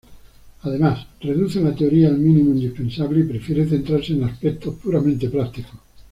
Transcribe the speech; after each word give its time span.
Además, 0.63 1.05
reduce 1.19 1.61
la 1.61 1.75
teoría 1.75 2.07
al 2.07 2.17
mínimo 2.17 2.55
indispensable 2.55 3.19
y 3.19 3.23
prefiere 3.23 3.67
centrarse 3.67 4.13
en 4.13 4.23
aspectos 4.23 4.73
puramente 4.81 5.29
prácticos. 5.29 5.75